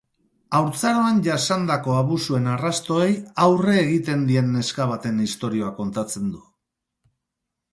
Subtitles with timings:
[0.59, 3.11] Haurtzaroan jasandako abusuen arrastoei
[3.43, 6.43] aurre egiten dien neska baten istorioa kontatzen du.